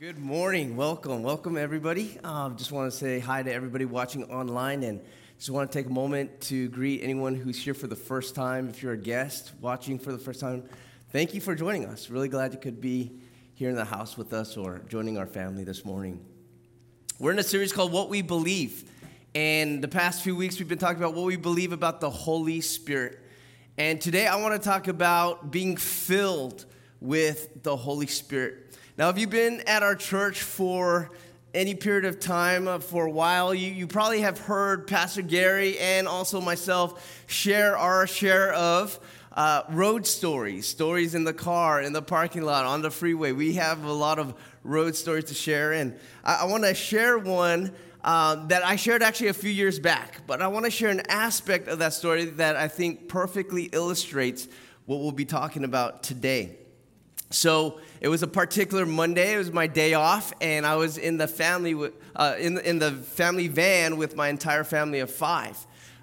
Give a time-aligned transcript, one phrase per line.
[0.00, 0.76] Good morning.
[0.76, 1.24] Welcome.
[1.24, 2.20] Welcome, everybody.
[2.22, 5.00] Um, just want to say hi to everybody watching online and
[5.38, 8.68] just want to take a moment to greet anyone who's here for the first time.
[8.68, 10.62] If you're a guest watching for the first time,
[11.10, 12.10] thank you for joining us.
[12.10, 13.10] Really glad you could be
[13.54, 16.24] here in the house with us or joining our family this morning.
[17.18, 18.88] We're in a series called What We Believe.
[19.34, 22.60] And the past few weeks, we've been talking about what we believe about the Holy
[22.60, 23.18] Spirit.
[23.76, 26.66] And today, I want to talk about being filled
[27.00, 28.66] with the Holy Spirit.
[28.98, 31.12] Now, if you've been at our church for
[31.54, 35.78] any period of time, uh, for a while, you, you probably have heard Pastor Gary
[35.78, 38.98] and also myself share our share of
[39.34, 43.30] uh, road stories, stories in the car, in the parking lot, on the freeway.
[43.30, 44.34] We have a lot of
[44.64, 47.72] road stories to share, and I, I want to share one.
[48.02, 51.02] Uh, that I shared actually a few years back, but I want to share an
[51.08, 54.46] aspect of that story that I think perfectly illustrates
[54.86, 56.58] what we'll be talking about today.
[57.30, 59.34] So it was a particular Monday.
[59.34, 62.92] It was my day off, and I was in the family uh, in in the
[62.92, 65.58] family van with my entire family of five.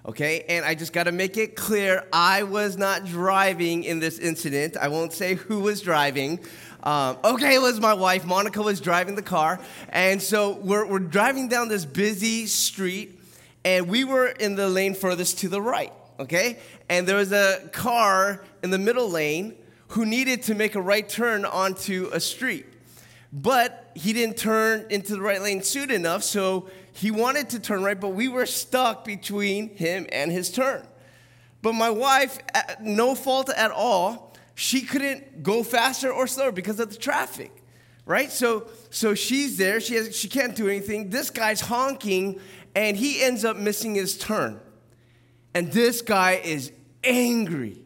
[0.06, 4.20] Okay, and I just got to make it clear: I was not driving in this
[4.20, 4.76] incident.
[4.76, 6.38] I won't say who was driving.
[6.84, 8.24] Um, okay, it was my wife.
[8.24, 9.58] Monica was driving the car,
[9.88, 13.18] and so we're we're driving down this busy street,
[13.64, 15.92] and we were in the lane furthest to the right.
[16.20, 19.56] Okay, and there was a car in the middle lane
[19.88, 22.66] who needed to make a right turn onto a street.
[23.32, 27.82] But he didn't turn into the right lane soon enough, so he wanted to turn
[27.82, 30.86] right, but we were stuck between him and his turn.
[31.62, 32.38] But my wife,
[32.80, 37.52] no fault at all, she couldn't go faster or slower because of the traffic,
[38.06, 38.32] right?
[38.32, 41.10] So, so she's there, she, has, she can't do anything.
[41.10, 42.40] This guy's honking,
[42.74, 44.60] and he ends up missing his turn.
[45.54, 46.72] And this guy is
[47.04, 47.85] angry.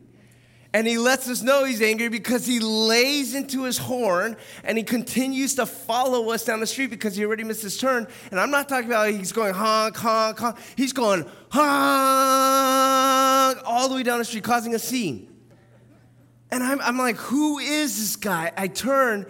[0.73, 4.85] And he lets us know he's angry because he lays into his horn and he
[4.85, 8.07] continues to follow us down the street because he already missed his turn.
[8.31, 10.57] And I'm not talking about he's going honk, honk, honk.
[10.77, 15.27] He's going honk all the way down the street, causing a scene.
[16.53, 18.53] And I'm, I'm like, who is this guy?
[18.56, 19.27] I turn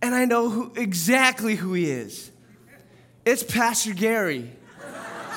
[0.00, 2.30] and I know who, exactly who he is.
[3.24, 4.52] It's Pastor Gary.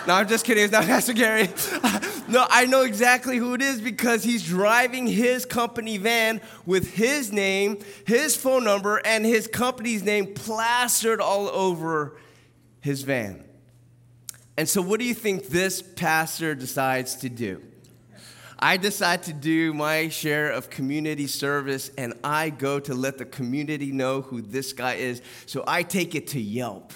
[0.07, 0.63] No, I'm just kidding.
[0.63, 1.49] It's not Pastor Gary.
[2.27, 7.31] no, I know exactly who it is because he's driving his company van with his
[7.31, 12.17] name, his phone number, and his company's name plastered all over
[12.81, 13.43] his van.
[14.57, 17.61] And so, what do you think this pastor decides to do?
[18.57, 23.25] I decide to do my share of community service and I go to let the
[23.25, 25.21] community know who this guy is.
[25.45, 26.93] So I take it to Yelp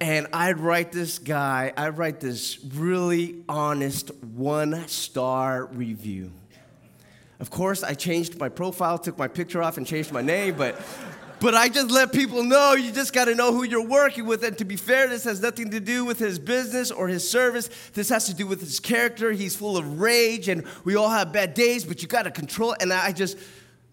[0.00, 6.32] and I'd write this guy, I'd write this really honest one star review.
[7.38, 10.80] Of course, I changed my profile, took my picture off, and changed my name, but.
[11.40, 14.44] But I just let people know you just got to know who you're working with.
[14.44, 17.70] And to be fair, this has nothing to do with his business or his service.
[17.94, 19.32] This has to do with his character.
[19.32, 22.72] He's full of rage, and we all have bad days, but you got to control
[22.72, 22.82] it.
[22.82, 23.38] And I just,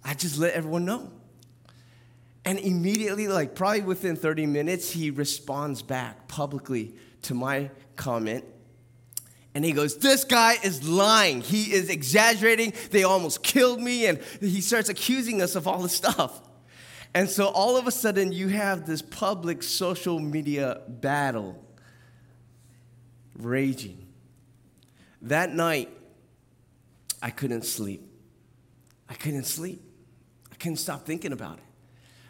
[0.04, 1.10] I just let everyone know.
[2.48, 8.46] And immediately, like probably within 30 minutes, he responds back publicly to my comment.
[9.54, 11.42] And he goes, This guy is lying.
[11.42, 12.72] He is exaggerating.
[12.92, 14.06] They almost killed me.
[14.06, 16.42] And he starts accusing us of all this stuff.
[17.14, 21.62] And so all of a sudden, you have this public social media battle
[23.36, 24.08] raging.
[25.24, 25.90] That night,
[27.22, 28.10] I couldn't sleep.
[29.10, 29.82] I couldn't sleep.
[30.50, 31.64] I couldn't stop thinking about it.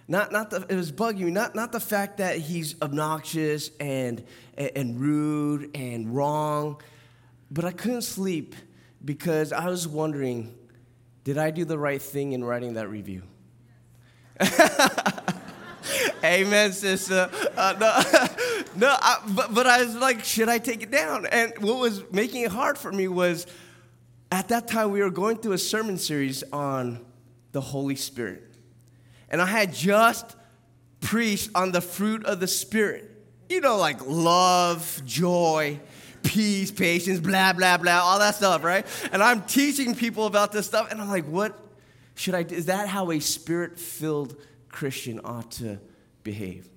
[0.07, 4.23] Not, not the, it was bugging me, not, not the fact that he's obnoxious and,
[4.57, 6.81] and rude and wrong,
[7.51, 8.55] but I couldn't sleep
[9.03, 10.53] because I was wondering
[11.23, 13.21] did I do the right thing in writing that review?
[16.23, 17.29] Amen, sister.
[17.57, 18.01] Uh, no,
[18.87, 21.25] no I, but, but I was like, should I take it down?
[21.25, 23.45] And what was making it hard for me was
[24.31, 27.05] at that time we were going through a sermon series on
[27.51, 28.46] the Holy Spirit.
[29.29, 30.35] And I had just
[31.01, 33.11] preached on the fruit of the Spirit.
[33.49, 35.79] You know, like love, joy,
[36.23, 38.85] peace, patience, blah, blah, blah, all that stuff, right?
[39.11, 41.57] And I'm teaching people about this stuff, and I'm like, what
[42.15, 42.55] should I do?
[42.55, 44.35] Is that how a spirit filled
[44.69, 45.79] Christian ought to
[46.23, 46.67] behave?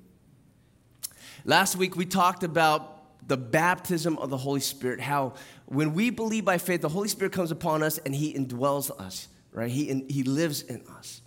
[1.44, 5.35] Last week, we talked about the baptism of the Holy Spirit, how
[5.67, 9.29] when we believe by faith, the Holy Spirit comes upon us and He indwells us,
[9.52, 9.70] right?
[9.70, 11.23] He, he lives in us.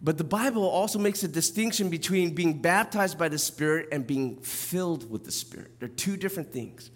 [0.00, 4.36] But the Bible also makes a distinction between being baptized by the Spirit and being
[4.36, 5.80] filled with the Spirit.
[5.80, 6.90] They're two different things.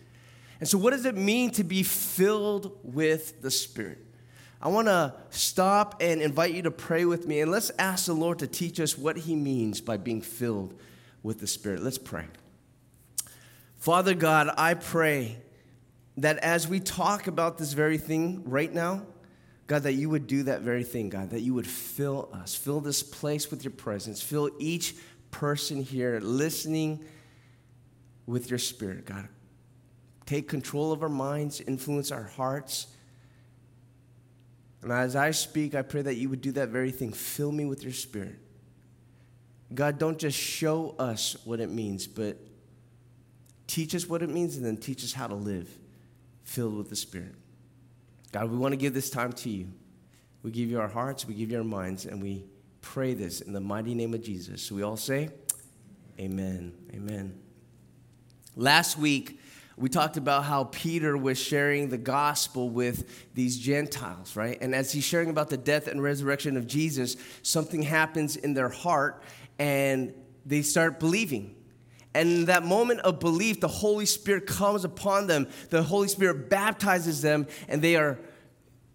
[0.61, 3.99] And so, what does it mean to be filled with the Spirit?
[4.61, 8.12] I want to stop and invite you to pray with me, and let's ask the
[8.12, 10.79] Lord to teach us what He means by being filled
[11.23, 11.82] with the Spirit.
[11.82, 12.26] Let's pray.
[13.79, 15.38] Father God, I pray
[16.19, 19.06] that as we talk about this very thing right now,
[19.70, 22.81] God, that you would do that very thing, God, that you would fill us, fill
[22.81, 24.96] this place with your presence, fill each
[25.31, 27.05] person here listening
[28.26, 29.28] with your spirit, God.
[30.26, 32.88] Take control of our minds, influence our hearts.
[34.82, 37.12] And as I speak, I pray that you would do that very thing.
[37.12, 38.40] Fill me with your spirit.
[39.73, 42.38] God, don't just show us what it means, but
[43.69, 45.70] teach us what it means and then teach us how to live
[46.43, 47.37] filled with the Spirit.
[48.32, 49.68] God, we want to give this time to you.
[50.42, 52.46] We give you our hearts, we give you our minds, and we
[52.80, 54.62] pray this in the mighty name of Jesus.
[54.62, 55.30] So we all say,
[56.18, 56.74] Amen.
[56.92, 57.38] Amen.
[58.54, 59.40] Last week,
[59.76, 64.58] we talked about how Peter was sharing the gospel with these Gentiles, right?
[64.60, 68.68] And as he's sharing about the death and resurrection of Jesus, something happens in their
[68.68, 69.22] heart
[69.58, 70.12] and
[70.44, 71.54] they start believing.
[72.14, 75.48] And in that moment of belief, the Holy Spirit comes upon them.
[75.70, 78.18] The Holy Spirit baptizes them, and they are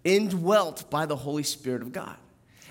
[0.03, 2.17] indwelt by the Holy Spirit of God.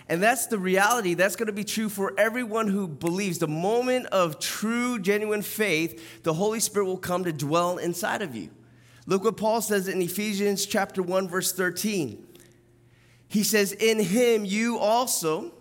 [0.08, 1.14] And that's the reality.
[1.14, 3.38] That's going to be true for everyone who believes.
[3.38, 8.36] The moment of true, genuine faith, the Holy Spirit will come to dwell inside of
[8.36, 8.50] you.
[9.06, 12.26] Look what Paul says in Ephesians chapter 1 verse 13.
[13.28, 15.52] He says, "In him you also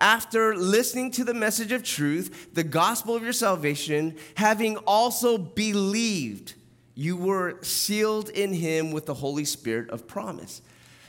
[0.00, 6.54] after listening to the message of truth, the gospel of your salvation, having also believed,
[6.94, 10.62] you were sealed in him with the Holy Spirit of promise."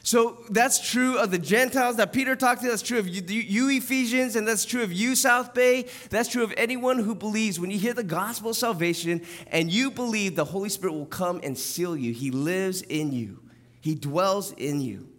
[0.04, 2.68] So that's true of the Gentiles that Peter talked to.
[2.68, 5.86] That's true of you, you, Ephesians, and that's true of you, South Bay.
[6.10, 7.60] That's true of anyone who believes.
[7.60, 11.40] When you hear the gospel of salvation and you believe, the Holy Spirit will come
[11.44, 12.14] and seal you.
[12.14, 13.42] He lives in you,
[13.80, 15.11] He dwells in you.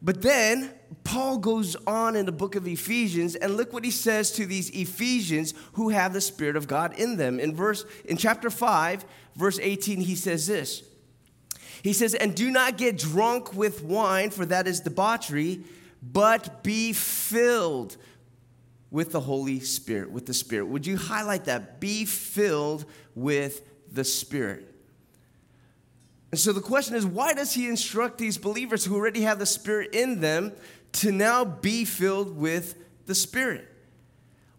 [0.00, 0.72] But then
[1.04, 4.70] Paul goes on in the book of Ephesians, and look what he says to these
[4.70, 7.40] Ephesians who have the Spirit of God in them.
[7.40, 9.04] In verse in chapter 5,
[9.34, 10.84] verse 18, he says this.
[11.82, 15.64] He says, And do not get drunk with wine, for that is debauchery,
[16.02, 17.96] but be filled
[18.90, 20.66] with the Holy Spirit, with the Spirit.
[20.66, 21.80] Would you highlight that?
[21.80, 22.84] Be filled
[23.14, 24.67] with the Spirit.
[26.30, 29.46] And so the question is, why does he instruct these believers who already have the
[29.46, 30.52] Spirit in them
[30.92, 32.74] to now be filled with
[33.06, 33.66] the Spirit?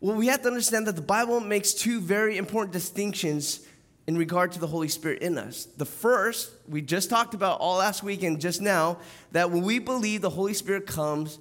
[0.02, 3.60] Well, we have to understand that the Bible makes two very important distinctions
[4.08, 5.66] in regard to the Holy Spirit in us.
[5.78, 8.98] The first, we just talked about all last week and just now,
[9.34, 11.38] that when we believe the Holy Spirit comes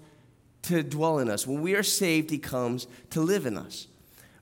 [0.62, 3.86] to dwell in us, when we are saved, He comes to live in us.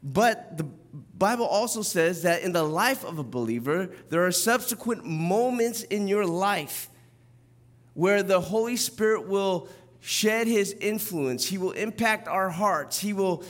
[0.03, 0.67] But the
[1.15, 6.09] Bible also says that in the life of a believer, there are subsequent moments in
[6.09, 6.89] your life
[7.95, 9.69] where the Holy Spirit will
[10.01, 13.43] shed His influence, He will impact our hearts, He will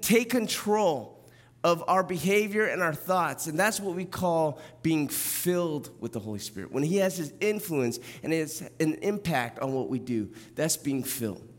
[0.00, 1.20] take control
[1.64, 3.46] of our behavior and our thoughts.
[3.46, 6.72] And that's what we call being filled with the Holy Spirit.
[6.72, 11.04] When He has His influence and it's an impact on what we do, that's being
[11.04, 11.51] filled.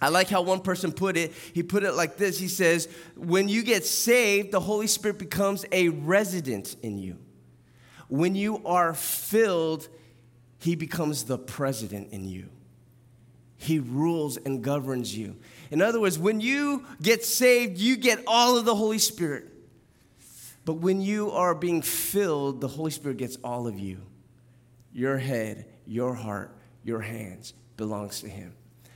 [0.00, 1.32] I like how one person put it.
[1.52, 5.64] He put it like this He says, When you get saved, the Holy Spirit becomes
[5.72, 7.18] a resident in you.
[8.08, 9.88] When you are filled,
[10.58, 12.48] He becomes the president in you.
[13.56, 15.36] He rules and governs you.
[15.70, 19.48] In other words, when you get saved, you get all of the Holy Spirit.
[20.64, 24.00] But when you are being filled, the Holy Spirit gets all of you.
[24.92, 28.54] Your head, your heart, your hands belongs to him.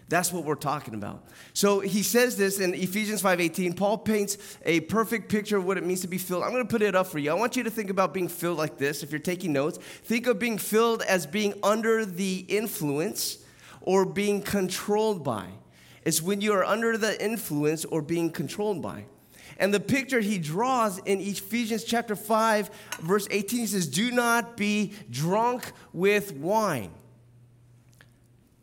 [0.08, 1.24] That's what we're talking about.
[1.54, 3.74] So he says this in Ephesians 5:18.
[3.74, 6.42] Paul paints a perfect picture of what it means to be filled.
[6.42, 7.30] I'm going to put it up for you.
[7.30, 9.02] I want you to think about being filled like this.
[9.02, 13.38] If you're taking notes, think of being filled as being under the influence
[13.80, 15.46] or being controlled by.
[16.04, 19.06] It's when you are under the influence or being controlled by.
[19.58, 22.70] And the picture he draws in Ephesians chapter 5,
[23.00, 26.90] verse 18, he says, Do not be drunk with wine.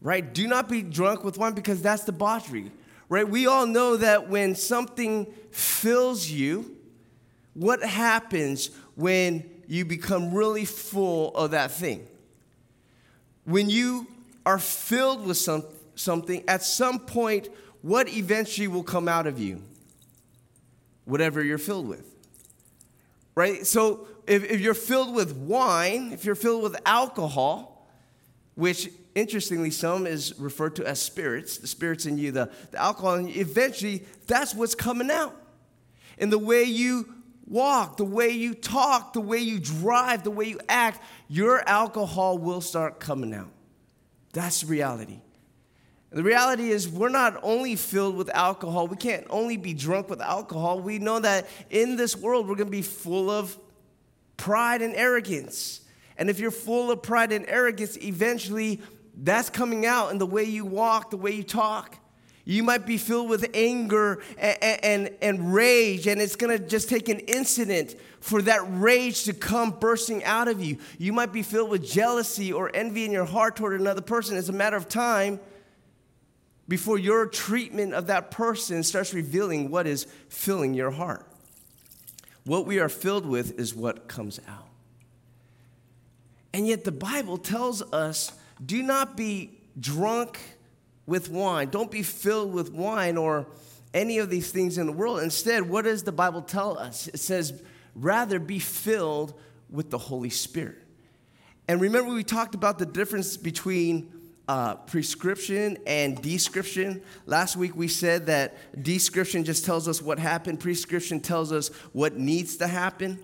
[0.02, 0.34] Right?
[0.34, 2.72] Do not be drunk with wine because that's debauchery.
[3.08, 3.28] Right?
[3.28, 6.76] We all know that when something fills you,
[7.54, 12.08] what happens when you become really full of that thing?
[13.46, 14.08] When you
[14.46, 17.50] are filled with something, something, at some point,
[17.82, 19.62] what eventually will come out of you?
[21.06, 22.16] Whatever you're filled with.
[23.36, 23.66] Right?
[23.68, 27.90] So if, if you're filled with wine, if you're filled with alcohol,
[28.56, 33.16] which interestingly some is referred to as spirits, the spirits in you, the, the alcohol,
[33.16, 35.36] and eventually that's what's coming out.
[36.18, 37.14] And the way you
[37.46, 42.38] walk, the way you talk, the way you drive, the way you act, your alcohol
[42.38, 43.52] will start coming out.
[44.34, 45.20] That's reality.
[46.12, 50.20] The reality is, we're not only filled with alcohol, we can't only be drunk with
[50.20, 50.82] alcohol.
[50.82, 53.58] We know that in this world, we're gonna be full of
[54.36, 55.82] pride and arrogance.
[56.18, 58.82] And if you're full of pride and arrogance, eventually
[59.16, 61.98] that's coming out in the way you walk, the way you talk.
[62.44, 67.08] You might be filled with anger and, and, and, rage, and it's gonna just take
[67.08, 70.78] an incident for that rage to come bursting out of you.
[70.98, 74.38] You might be filled with jealousy or envy in your heart toward another person.
[74.38, 75.40] It's a matter of time
[76.68, 81.28] before your treatment of that person starts revealing what is filling your heart.
[82.44, 84.68] What we are filled with is what comes out.
[86.54, 88.32] And yet, the Bible tells us
[88.64, 90.40] do not be drunk
[91.06, 91.70] with wine.
[91.70, 93.48] Don't be filled with wine or
[93.94, 95.20] any of these things in the world.
[95.20, 97.08] Instead, what does the Bible tell us?
[97.08, 97.62] It says,
[97.96, 99.34] rather be filled
[99.70, 100.78] with the Holy Spirit.
[101.68, 104.12] And remember, we talked about the difference between
[104.48, 107.02] uh, prescription and description.
[107.26, 112.18] Last week we said that description just tells us what happened, prescription tells us what
[112.18, 113.20] needs to happen.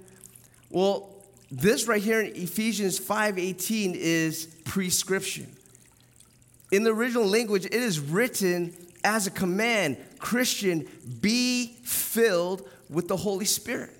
[0.69, 1.16] Well,
[1.49, 5.47] this right here in Ephesians 5:18 is prescription.
[6.71, 8.73] In the original language, it is written
[9.03, 10.87] as a command Christian,
[11.21, 13.96] be filled with the Holy Spirit.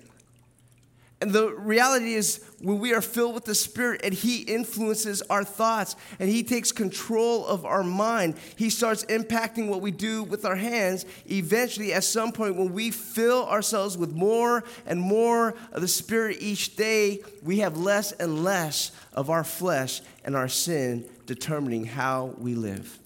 [1.20, 5.42] And the reality is, when we are filled with the Spirit and He influences our
[5.42, 10.44] thoughts and He takes control of our mind, He starts impacting what we do with
[10.44, 11.06] our hands.
[11.28, 16.36] Eventually, at some point, when we fill ourselves with more and more of the Spirit
[16.40, 22.34] each day, we have less and less of our flesh and our sin determining how
[22.38, 22.96] we live.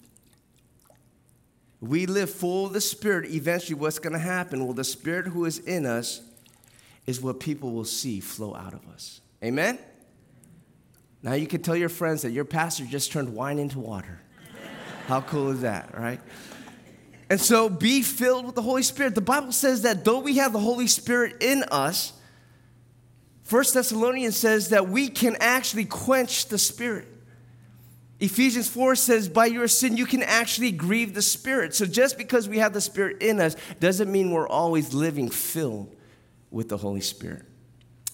[1.81, 4.63] We live full of the Spirit, eventually, what's going to happen?
[4.63, 6.21] Well, the Spirit who is in us
[7.05, 9.21] is what people will see flow out of us.
[9.43, 9.77] Amen?
[11.21, 14.19] Now you can tell your friends that your pastor just turned wine into water.
[15.07, 16.19] How cool is that, right?
[17.29, 19.15] And so be filled with the Holy Spirit.
[19.15, 22.13] The Bible says that though we have the Holy Spirit in us,
[23.43, 27.07] First Thessalonians says that we can actually quench the Spirit.
[28.19, 31.75] Ephesians 4 says, by your sin, you can actually grieve the Spirit.
[31.75, 35.93] So just because we have the Spirit in us doesn't mean we're always living filled
[36.53, 37.43] with the Holy Spirit.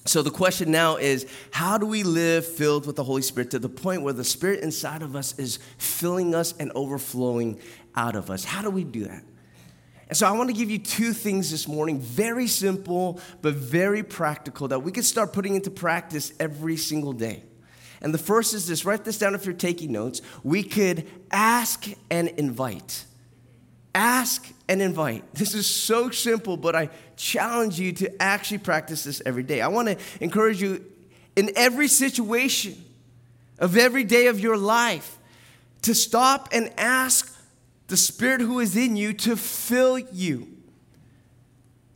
[0.06, 3.60] So the question now is how do we live filled with the Holy Spirit to
[3.60, 7.60] the point where the Spirit inside of us is filling us and overflowing
[7.96, 8.44] out of us?
[8.44, 9.24] How do we do that?
[10.08, 14.02] And so I want to give you two things this morning, very simple but very
[14.02, 17.44] practical that we can start putting into practice every single day.
[18.02, 20.22] And the first is this write this down if you're taking notes.
[20.44, 23.06] We could ask and invite.
[23.96, 25.34] Ask and invite.
[25.34, 29.62] This is so simple, but I challenge you to actually practice this every day.
[29.62, 30.86] I want to encourage you
[31.36, 32.84] in every situation
[33.58, 35.18] of every day of your life
[35.84, 37.36] to stop and ask
[37.88, 40.48] the Spirit who is in you to fill you.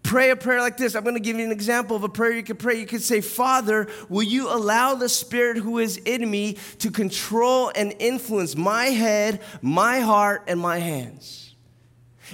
[0.02, 0.96] Pray a prayer like this.
[0.96, 2.80] I'm going to give you an example of a prayer you could pray.
[2.80, 7.72] You could say, Father, will you allow the Spirit who is in me to control
[7.74, 11.43] and influence my head, my heart, and my hands?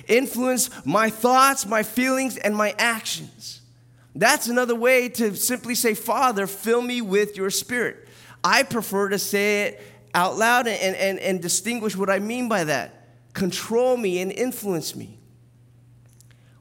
[0.07, 3.61] Influence my thoughts, my feelings, and my actions.
[4.15, 8.07] That's another way to simply say, Father, fill me with your spirit.
[8.43, 9.81] I prefer to say it
[10.13, 13.07] out loud and, and, and distinguish what I mean by that.
[13.33, 15.19] Control me and influence me.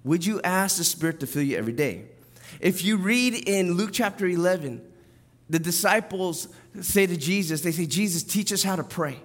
[0.04, 2.06] Would you ask the Spirit to fill you every day?
[2.60, 4.82] If you read in Luke chapter 11,
[5.50, 6.48] the disciples
[6.80, 9.18] say to Jesus, they say, Jesus, teach us how to pray.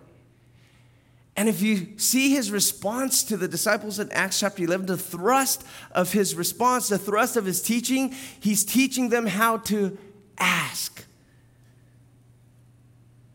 [1.36, 5.66] And if you see his response to the disciples in Acts chapter 11, the thrust
[5.92, 9.98] of his response, the thrust of his teaching, he's teaching them how to
[10.38, 11.06] ask.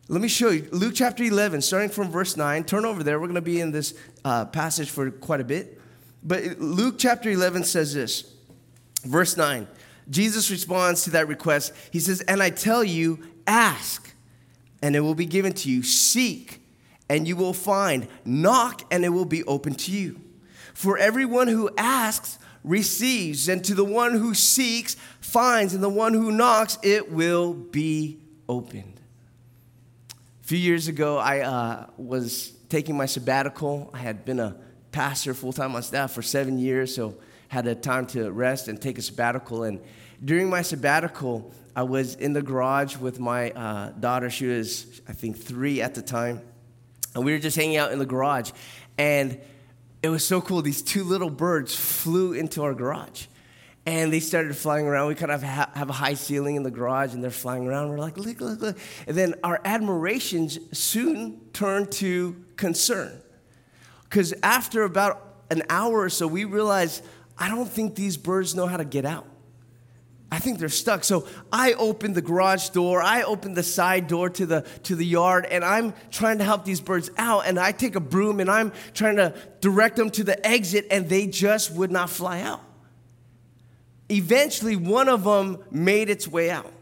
[0.06, 2.64] Let me show you Luke chapter 11, starting from verse 9.
[2.64, 3.18] Turn over there.
[3.18, 5.80] We're going to be in this uh, passage for quite a bit.
[6.22, 8.32] But Luke chapter 11 says this,
[9.04, 9.66] verse 9.
[10.08, 11.74] Jesus responds to that request.
[11.90, 14.14] He says, And I tell you, ask,
[14.80, 15.82] and it will be given to you.
[15.82, 16.62] Seek
[17.08, 18.08] and you will find.
[18.24, 20.20] Knock, and it will be open to you.
[20.74, 26.14] For everyone who asks receives, and to the one who seeks finds, and the one
[26.14, 29.00] who knocks, it will be opened.
[30.42, 33.90] A few years ago, I uh, was taking my sabbatical.
[33.92, 34.56] I had been a
[34.92, 37.16] pastor full time on staff for seven years, so
[37.48, 39.64] had a time to rest and take a sabbatical.
[39.64, 39.80] And
[40.24, 44.28] during my sabbatical, I was in the garage with my uh, daughter.
[44.30, 46.42] She was, I think, three at the time
[47.18, 48.50] and we were just hanging out in the garage.
[48.96, 49.38] And
[50.02, 50.62] it was so cool.
[50.62, 53.26] These two little birds flew into our garage.
[53.86, 55.08] and they started flying around.
[55.08, 57.88] We kind of ha- have a high ceiling in the garage, and they're flying around.
[57.88, 58.78] We're like, look, look, look.
[59.06, 63.22] And then our admirations soon turned to concern.
[64.04, 67.02] Because after about an hour or so, we realized,
[67.38, 69.26] I don't think these birds know how to get out.
[70.38, 71.02] I think they're stuck.
[71.02, 75.04] So I open the garage door, I open the side door to the to the
[75.04, 77.44] yard, and I'm trying to help these birds out.
[77.44, 81.08] And I take a broom and I'm trying to direct them to the exit, and
[81.08, 82.60] they just would not fly out.
[84.08, 86.72] Eventually, one of them made its way out.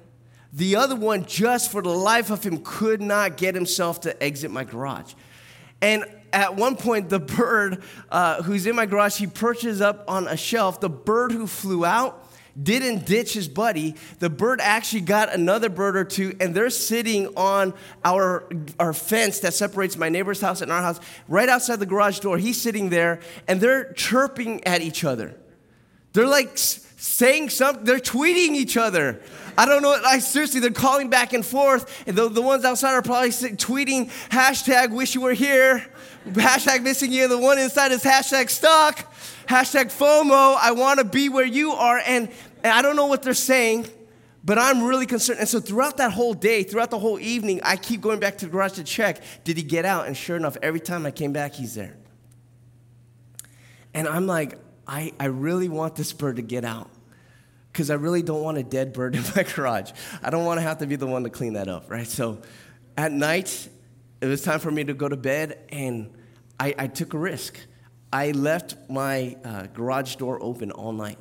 [0.53, 4.51] The other one, just for the life of him, could not get himself to exit
[4.51, 5.15] my garage.
[5.81, 10.29] And at one point, the bird uh, who's in my garage, he perches up on
[10.29, 10.79] a shelf.
[10.79, 12.23] The bird who flew out
[12.61, 13.95] didn't ditch his buddy.
[14.19, 18.49] The bird actually got another bird or two, and they're sitting on our,
[18.79, 22.39] our fence that separates my neighbor's house and our house, right outside the garage door.
[22.39, 25.35] He's sitting there, and they're chirping at each other.
[26.13, 29.21] They're like saying something, they're tweeting each other.
[29.59, 32.93] I don't know, I seriously, they're calling back and forth, and the, the ones outside
[32.93, 35.85] are probably tweeting hashtag wish you were here,
[36.27, 39.15] hashtag missing you, the one inside is hashtag stuck,
[39.47, 42.29] hashtag FOMO, I wanna be where you are, and,
[42.67, 43.87] and I don't know what they're saying,
[44.43, 45.39] but I'm really concerned.
[45.39, 48.47] And so throughout that whole day, throughout the whole evening, I keep going back to
[48.47, 50.09] the garage to check, did he get out?
[50.09, 51.97] And sure enough, every time I came back, he's there.
[53.95, 56.91] And I'm like, I, I really want this bird to get out
[57.71, 59.93] because I really don't want a dead bird in my garage.
[60.21, 62.09] I don't want to have to be the one to clean that up, right?
[62.09, 62.43] So
[62.97, 63.69] at night,
[64.21, 66.13] it was time for me to go to bed, and
[66.59, 67.61] I, I took a risk.
[68.13, 71.19] I left my uh, garage door open all night,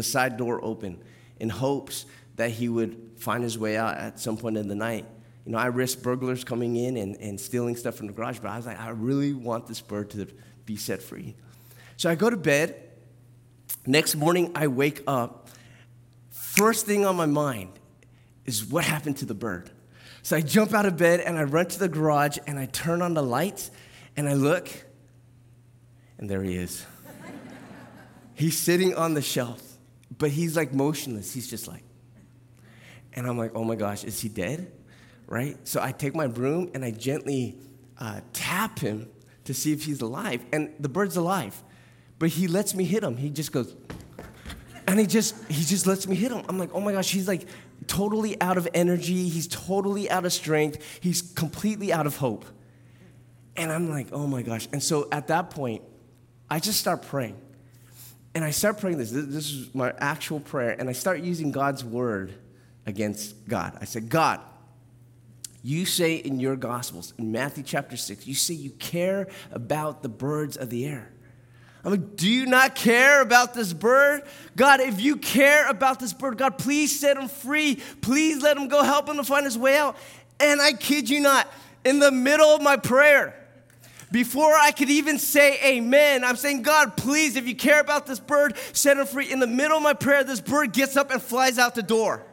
[0.00, 0.98] the side door open,
[1.38, 5.04] in hopes that he would find his way out at some point in the night.
[5.44, 8.48] You know, I risked burglars coming in and, and stealing stuff from the garage, but
[8.48, 10.26] I was like, I really want this bird to
[10.64, 11.36] be set free.
[11.98, 12.76] So I go to bed.
[13.86, 15.50] Next morning, I wake up.
[16.30, 17.72] First thing on my mind
[18.46, 19.70] is what happened to the bird.
[20.22, 23.02] So I jump out of bed and I run to the garage and I turn
[23.02, 23.70] on the lights
[24.16, 24.68] and I look,
[26.16, 26.86] and there he is.
[28.34, 29.69] he's sitting on the shelf,
[30.18, 31.32] but he's like motionless.
[31.32, 31.84] He's just like,
[33.12, 34.70] and I'm like, oh my gosh, is he dead?
[35.26, 35.56] Right?
[35.66, 37.58] So I take my broom and I gently
[37.98, 39.08] uh, tap him
[39.44, 41.62] to see if he's alive, and the bird's alive
[42.20, 43.16] but he lets me hit him.
[43.16, 43.74] He just goes,
[44.86, 46.44] and he just he just lets me hit him.
[46.48, 47.48] I'm like, oh my gosh, he's like
[47.88, 49.28] totally out of energy.
[49.28, 51.00] He's totally out of strength.
[51.00, 52.44] He's completely out of hope.
[53.56, 54.68] And I'm like, oh my gosh.
[54.70, 55.82] And so at that point,
[56.50, 57.38] I just start praying.
[58.34, 59.10] And I start praying this.
[59.10, 60.76] This is my actual prayer.
[60.78, 62.32] And I start using God's word
[62.86, 63.76] against God.
[63.80, 64.40] I said, God,
[65.62, 70.08] you say in your Gospels, in Matthew chapter 6, you say you care about the
[70.08, 71.12] birds of the air.
[71.84, 74.22] I'm like, do you not care about this bird?
[74.54, 77.76] God, if you care about this bird, God, please set him free.
[78.02, 79.96] Please let him go help him to find his way out.
[80.38, 81.50] And I kid you not,
[81.84, 83.34] in the middle of my prayer,
[84.12, 88.20] before I could even say amen, I'm saying, God, please, if you care about this
[88.20, 89.30] bird, set him free.
[89.30, 92.24] In the middle of my prayer, this bird gets up and flies out the door.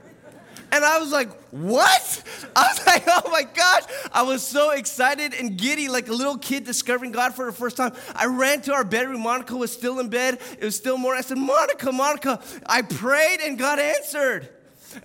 [0.72, 2.24] And I was like, what?
[2.56, 3.84] I was like, oh my gosh.
[4.12, 7.78] I was so excited and giddy, like a little kid discovering God for the first
[7.78, 7.94] time.
[8.14, 9.22] I ran to our bedroom.
[9.22, 10.40] Monica was still in bed.
[10.60, 11.20] It was still morning.
[11.20, 14.50] I said, Monica, Monica, I prayed and God answered.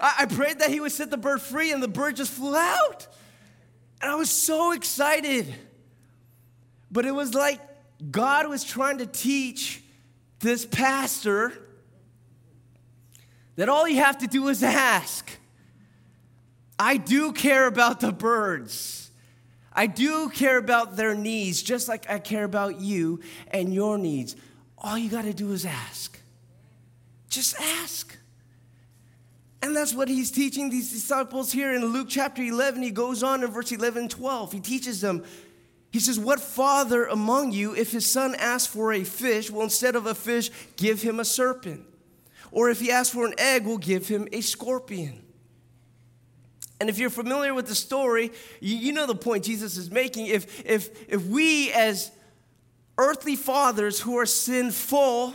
[0.00, 2.56] I, I prayed that He would set the bird free, and the bird just flew
[2.56, 3.06] out.
[4.00, 5.54] And I was so excited.
[6.92, 7.60] But it was like
[8.10, 9.82] God was trying to teach
[10.40, 11.52] this pastor
[13.56, 15.30] that all you have to do is ask.
[16.78, 19.10] I do care about the birds.
[19.72, 24.36] I do care about their needs, just like I care about you and your needs.
[24.76, 26.18] All you got to do is ask.
[27.28, 28.18] Just ask.
[29.62, 32.82] And that's what he's teaching these disciples here in Luke chapter 11.
[32.82, 34.52] He goes on in verse 11 and 12.
[34.52, 35.24] He teaches them,
[35.92, 39.94] he says, What father among you, if his son asks for a fish, will instead
[39.94, 41.84] of a fish give him a serpent?
[42.50, 45.22] Or if he asks for an egg, will give him a scorpion?
[46.80, 50.26] And if you're familiar with the story, you, know the point Jesus is making.
[50.26, 52.10] If, if, if we, as
[52.98, 55.34] earthly fathers who are sinful,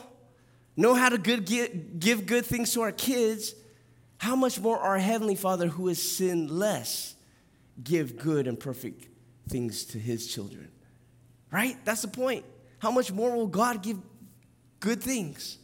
[0.75, 3.53] know how to good, give, give good things to our kids,
[4.17, 7.15] how much more our Heavenly Father, who is sinless,
[7.81, 9.07] give good and perfect
[9.47, 10.69] things to His children?
[11.51, 11.77] Right?
[11.85, 12.45] That's the point.
[12.79, 13.97] How much more will God give
[14.79, 15.57] good things?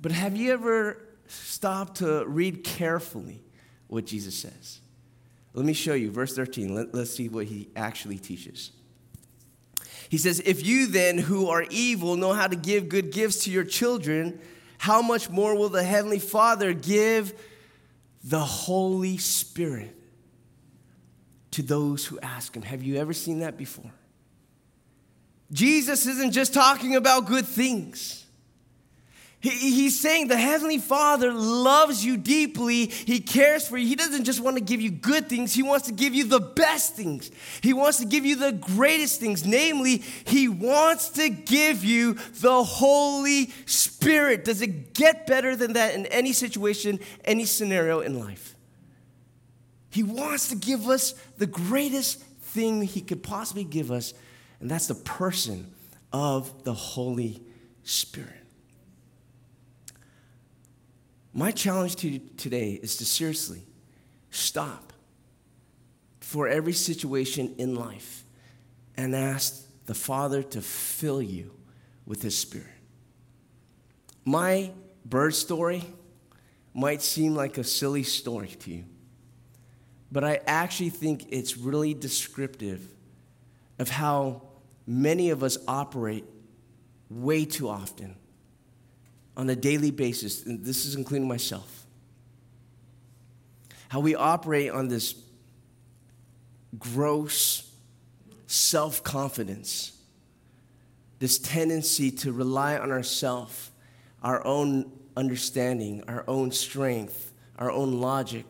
[0.00, 0.98] But have you ever
[1.30, 3.42] stopped to read carefully
[3.88, 4.80] what Jesus says.
[5.52, 6.74] Let me show you, verse 13.
[6.74, 8.70] Let, us see what he actually teaches.
[10.08, 13.50] He says, If you then, who are evil, know how to give good gifts to
[13.50, 14.40] your children,
[14.78, 17.34] how much more will the Heavenly Father give
[18.22, 19.96] the Holy Spirit
[21.60, 22.62] to those who ask Him?
[22.62, 23.90] Have you ever seen that before?
[25.52, 28.24] Jesus isn't just talking about good things.
[29.40, 32.86] He, he's saying the Heavenly Father loves you deeply.
[32.86, 33.86] He cares for you.
[33.88, 36.40] He doesn't just want to give you good things, He wants to give you the
[36.40, 37.30] best things.
[37.62, 39.44] He wants to give you the greatest things.
[39.44, 44.44] Namely, He wants to give you the Holy Spirit.
[44.44, 48.54] Does it get better than that in any situation, any scenario in life?
[49.90, 54.14] He wants to give us the greatest thing He could possibly give us,
[54.60, 55.72] and that's the person
[56.12, 57.42] of the Holy
[57.82, 58.34] Spirit.
[61.32, 63.62] My challenge to you today is to seriously
[64.30, 64.92] stop
[66.20, 68.24] for every situation in life
[68.96, 71.52] and ask the Father to fill you
[72.06, 72.66] with His Spirit.
[74.24, 74.70] My
[75.04, 75.84] bird story
[76.74, 78.84] might seem like a silly story to you,
[80.12, 82.86] but I actually think it's really descriptive
[83.78, 84.42] of how
[84.86, 86.24] many of us operate
[87.08, 88.16] way too often
[89.36, 91.86] on a daily basis, and this is including myself,
[93.88, 95.14] how we operate on this
[96.78, 97.70] gross
[98.46, 99.96] self confidence,
[101.20, 103.70] this tendency to rely on ourselves,
[104.22, 108.44] our own understanding, our own strength, our own logic,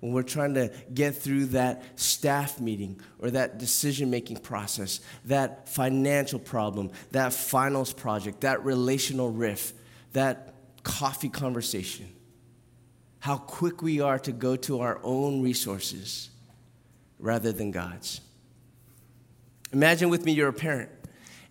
[0.00, 5.68] when we're trying to get through that staff meeting or that decision making process, that
[5.68, 9.74] financial problem, that finals project, that relational rift
[10.16, 12.08] that coffee conversation,
[13.18, 16.30] how quick we are to go to our own resources
[17.18, 18.22] rather than God's.
[19.72, 20.88] Imagine with me you're a parent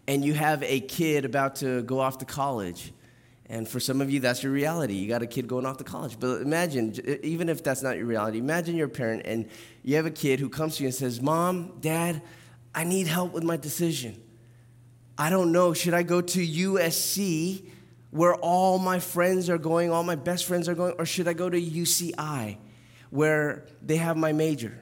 [0.08, 2.92] and you have a kid about to go off to college.
[3.48, 4.96] And for some of you, that's your reality.
[4.96, 6.20] You got a kid going off to college.
[6.20, 9.48] But imagine, even if that's not your reality, imagine you're a parent and
[9.84, 12.22] you have a kid who comes to you and says, Mom, Dad,
[12.74, 14.20] I need help with my decision.
[15.18, 15.74] I don't know.
[15.74, 17.70] Should I go to USC
[18.10, 21.34] where all my friends are going, all my best friends are going, or should I
[21.34, 22.58] go to UCI
[23.12, 24.78] where they have my major?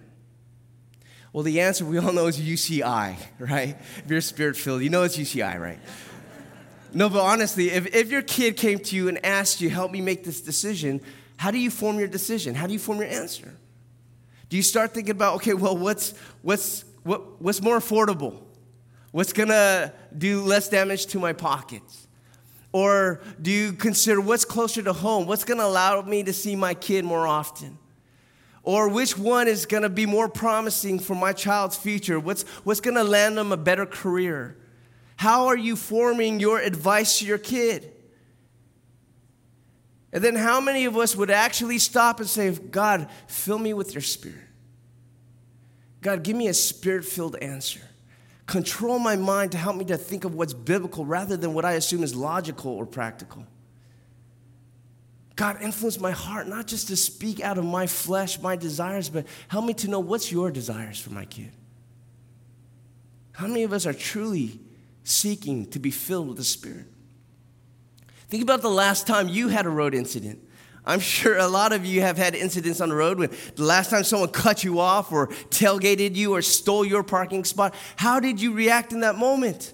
[1.33, 3.75] Well, the answer we all know is UCI, right?
[3.97, 5.79] If you're spirit filled, you know it's UCI, right?
[6.93, 10.01] No, but honestly, if, if your kid came to you and asked you, help me
[10.01, 11.01] make this decision,
[11.37, 12.55] how do you form your decision?
[12.55, 13.53] How do you form your answer?
[14.49, 18.39] Do you start thinking about, okay, well, what's, what's, what, what's more affordable?
[19.11, 22.07] What's gonna do less damage to my pockets?
[22.71, 25.27] Or do you consider what's closer to home?
[25.27, 27.77] What's to allow me to see my kid more often?
[28.63, 32.19] Or which one is to be more promising for my child's future?
[32.19, 34.57] What's, what's to land them a better career?
[35.23, 37.89] How are you forming your advice to your kid?
[40.11, 43.93] And then, how many of us would actually stop and say, God, fill me with
[43.93, 44.49] your spirit?
[46.01, 47.79] God, give me a spirit filled answer
[48.47, 51.71] control my mind to help me to think of what's biblical rather than what I
[51.71, 53.45] assume is logical or practical.
[55.37, 59.25] God, influence my heart, not just to speak out of my flesh, my desires, but
[59.47, 61.53] help me to know what's your desires for my kid.
[63.31, 64.59] How many of us are truly
[65.03, 66.85] seeking to be filled with the Spirit?
[68.27, 70.39] Think about the last time you had a road incident.
[70.85, 73.89] I'm sure a lot of you have had incidents on the road when the last
[73.89, 77.73] time someone cut you off or tailgated you or stole your parking spot.
[77.95, 79.73] How did you react in that moment?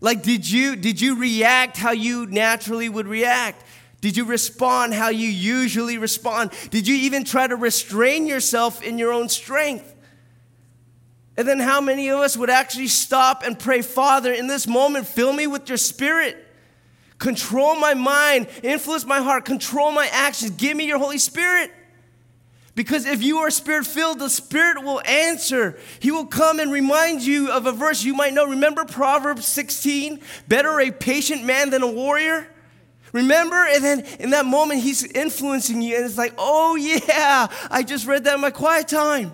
[0.00, 3.64] Like did you did you react how you naturally would react?
[4.00, 6.52] Did you respond how you usually respond?
[6.70, 9.94] Did you even try to restrain yourself in your own strength?
[11.40, 15.06] And then how many of us would actually stop and pray, Father, in this moment,
[15.06, 16.36] fill me with your spirit?
[17.16, 20.50] Control my mind, influence my heart, control my actions.
[20.50, 21.70] Give me your Holy Spirit.
[22.74, 25.78] Because if you are spirit filled, the Spirit will answer.
[26.00, 28.46] He will come and remind you of a verse you might know.
[28.46, 30.20] Remember Proverbs 16?
[30.46, 32.48] Better a patient man than a warrior?
[33.14, 33.64] Remember?
[33.64, 38.06] And then in that moment, he's influencing you, and it's like, oh yeah, I just
[38.06, 39.32] read that in my quiet time.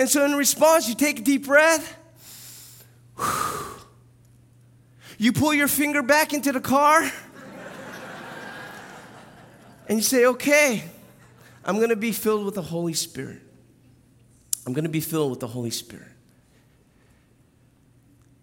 [0.00, 1.96] And so in response, you take a deep breath.
[5.18, 7.02] You pull your finger back into the car
[9.86, 10.82] and you say, okay,
[11.62, 13.42] I'm going to be filled with the Holy Spirit.
[14.66, 16.08] I'm going to be filled with the Holy Spirit.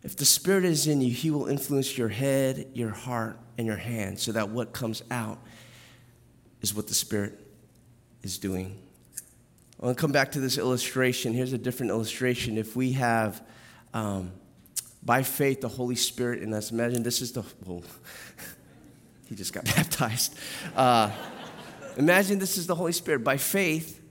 [0.03, 3.77] If the Spirit is in you, He will influence your head, your heart, and your
[3.77, 5.39] hand so that what comes out
[6.61, 7.43] is what the Spirit
[8.21, 8.77] is doing.
[9.79, 11.33] I want to come back to this illustration.
[11.33, 12.57] Here's a different illustration.
[12.57, 13.43] If we have
[13.93, 14.31] um,
[15.03, 16.71] by faith the Holy Spirit in us.
[16.71, 17.81] Imagine this is the, well,
[19.27, 20.37] he just got baptized.
[20.75, 21.11] Uh,
[21.95, 23.23] imagine this is the Holy Spirit.
[23.23, 24.01] By faith,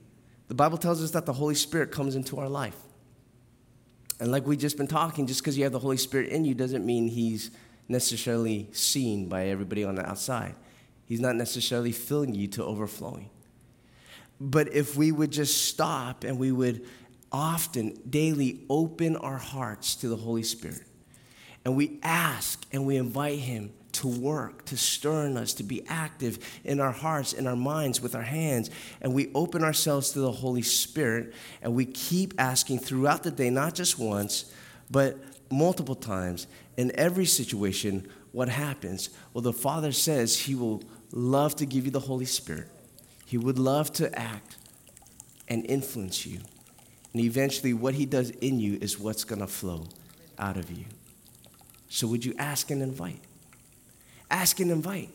[0.49, 2.77] the Bible tells us that the Holy Spirit comes into our life.
[4.19, 6.55] And like we've just been talking, just because you have the Holy Spirit in you
[6.55, 7.51] doesn't mean he's
[7.89, 10.55] necessarily seen by everybody on the outside.
[11.05, 13.29] He's not necessarily filling you to overflowing.
[14.41, 16.87] But if we would just stop and we would
[17.33, 20.83] often, daily, open our hearts to the Holy Spirit,
[21.65, 25.83] and we ask and we invite Him to work, to stir in us, to be
[25.89, 28.71] active in our hearts, in our minds, with our hands.
[29.01, 33.49] And we open ourselves to the Holy Spirit and we keep asking throughout the day,
[33.49, 34.53] not just once,
[34.91, 35.19] but
[35.51, 36.47] multiple times
[36.77, 39.09] in every situation, what happens?
[39.33, 42.69] Well, the Father says He will love to give you the Holy Spirit,
[43.27, 44.57] He would love to act
[45.49, 46.41] and influence you.
[47.13, 49.89] And eventually, what He does in you is what's going to flow
[50.39, 50.87] out of you.
[51.91, 53.21] So, would you ask and invite?
[54.31, 55.11] ask and invite.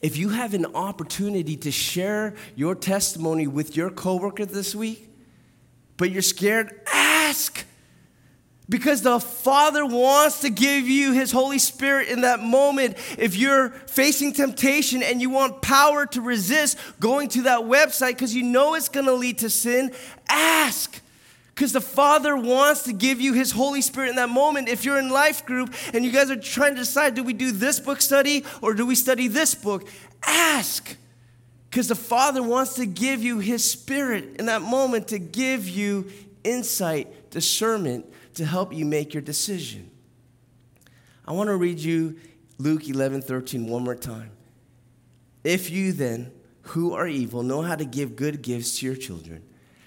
[0.00, 5.08] If you have an opportunity to share your testimony with your coworker this week,
[5.96, 7.64] but you're scared, ask.
[8.68, 12.96] Because the Father wants to give you His Holy Spirit in that moment.
[13.18, 18.34] If you're facing temptation and you want power to resist going to that website because
[18.34, 19.92] you know it's going to lead to sin,
[20.30, 21.00] ask.
[21.54, 24.68] Because the Father wants to give you His Holy Spirit in that moment.
[24.68, 27.52] If you're in life group and you guys are trying to decide, do we do
[27.52, 29.86] this book study or do we study this book?
[30.26, 30.96] Ask.
[31.70, 36.10] Because the Father wants to give you His Spirit in that moment to give you
[36.44, 39.90] insight, discernment, to help you make your decision.
[41.26, 42.18] I want to read you
[42.58, 44.30] Luke 11 13 one more time.
[45.42, 49.42] If you then, who are evil, know how to give good gifts to your children,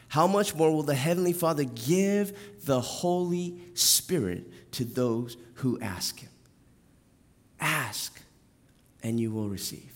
[0.09, 6.19] how much more will the Heavenly Father give the Holy Spirit to those who ask
[6.19, 6.29] Him?
[7.59, 8.21] Ask,
[9.03, 9.91] and you will receive.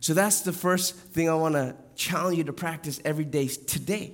[0.00, 4.12] So that's the first thing I want to challenge you to practice every day today.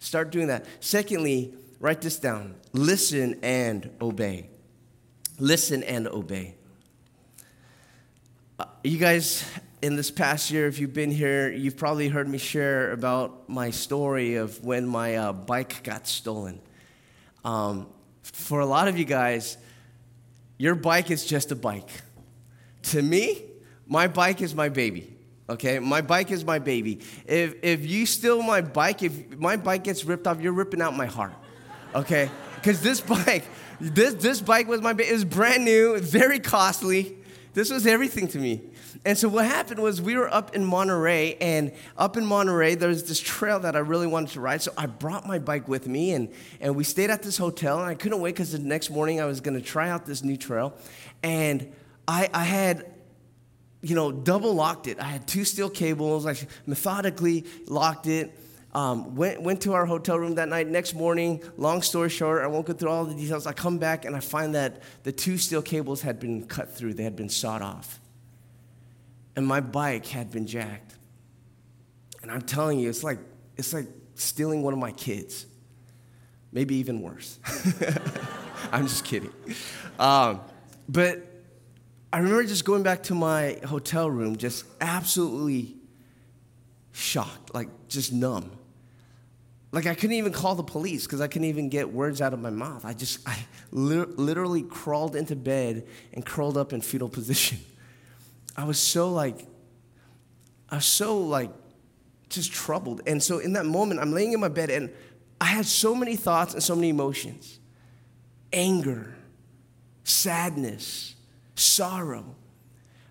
[0.00, 0.64] Start doing that.
[0.80, 4.48] Secondly, write this down listen and obey.
[5.38, 6.54] Listen and obey.
[8.58, 9.42] Uh, you guys
[9.82, 13.70] in this past year, if you've been here, you've probably heard me share about my
[13.70, 16.60] story of when my uh, bike got stolen.
[17.42, 17.88] Um,
[18.22, 19.56] for a lot of you guys,
[20.58, 21.88] your bike is just a bike.
[22.82, 23.42] To me,
[23.86, 25.16] my bike is my baby.
[25.48, 27.00] Okay, my bike is my baby.
[27.26, 30.94] If if you steal my bike, if my bike gets ripped off, you're ripping out
[30.94, 31.32] my heart.
[31.94, 33.44] Okay, because this bike,
[33.80, 34.92] this this bike was my.
[34.92, 37.16] It was brand new, very costly.
[37.52, 38.60] This was everything to me.
[39.04, 43.04] And so what happened was we were up in Monterey, and up in Monterey, there's
[43.04, 44.60] this trail that I really wanted to ride.
[44.62, 46.28] So I brought my bike with me, and,
[46.60, 49.24] and we stayed at this hotel, and I couldn't wait because the next morning I
[49.24, 50.74] was going to try out this new trail.
[51.22, 51.72] And
[52.06, 52.92] I, I had,
[53.80, 55.00] you know, double locked it.
[55.00, 56.26] I had two steel cables.
[56.26, 58.38] I methodically locked it.
[58.72, 60.68] Um, went, went to our hotel room that night.
[60.68, 63.46] Next morning, long story short, I won't go through all the details.
[63.46, 66.94] I come back and I find that the two steel cables had been cut through,
[66.94, 68.00] they had been sawed off
[69.36, 70.94] and my bike had been jacked.
[72.22, 73.18] And I'm telling you, it's like,
[73.56, 75.46] it's like stealing one of my kids.
[76.52, 77.38] Maybe even worse.
[78.72, 79.32] I'm just kidding.
[79.98, 80.40] Um,
[80.88, 81.24] but
[82.12, 85.76] I remember just going back to my hotel room, just absolutely
[86.92, 88.50] shocked, like just numb.
[89.72, 92.40] Like I couldn't even call the police because I couldn't even get words out of
[92.40, 92.84] my mouth.
[92.84, 93.38] I just, I
[93.70, 97.58] li- literally crawled into bed and curled up in fetal position.
[98.56, 99.46] I was so like,
[100.68, 101.50] I was so like
[102.28, 103.02] just troubled.
[103.06, 104.90] And so in that moment, I'm laying in my bed and
[105.40, 107.58] I had so many thoughts and so many emotions
[108.52, 109.14] anger,
[110.02, 111.14] sadness,
[111.54, 112.34] sorrow.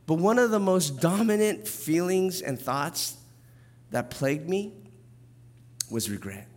[0.06, 3.16] But one of the most dominant feelings and thoughts
[3.92, 4.74] that plagued me
[5.90, 6.49] was regret.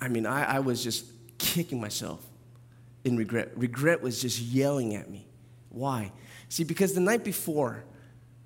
[0.00, 1.06] I mean, I, I was just
[1.38, 2.24] kicking myself
[3.04, 3.52] in regret.
[3.56, 5.26] Regret was just yelling at me.
[5.68, 6.12] Why?
[6.48, 7.84] See, because the night before,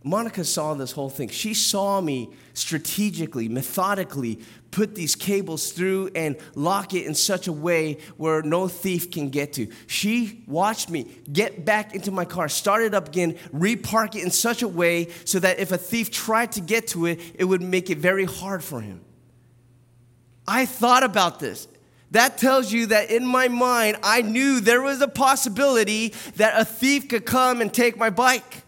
[0.05, 1.29] Monica saw this whole thing.
[1.29, 7.53] She saw me strategically, methodically put these cables through and lock it in such a
[7.53, 9.69] way where no thief can get to.
[9.87, 14.31] She watched me get back into my car, start it up again, repark it in
[14.31, 17.63] such a way so that if a thief tried to get to it, it would
[17.63, 19.01] make it very hard for him.
[20.49, 21.69] I thought about this.
[22.13, 26.65] That tells you that in my mind, I knew there was a possibility that a
[26.65, 28.63] thief could come and take my bike.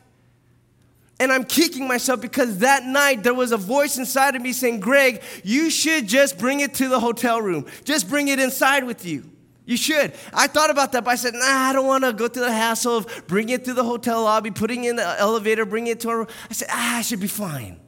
[1.18, 4.80] And I'm kicking myself because that night there was a voice inside of me saying,
[4.80, 7.64] Greg, you should just bring it to the hotel room.
[7.84, 9.24] Just bring it inside with you.
[9.64, 10.12] You should.
[10.34, 12.52] I thought about that, but I said, nah, I don't want to go through the
[12.52, 16.10] hassle of bringing it to the hotel lobby, putting in the elevator, bringing it to
[16.10, 16.18] our.
[16.18, 16.26] room.
[16.50, 17.80] I said, ah, I should be fine.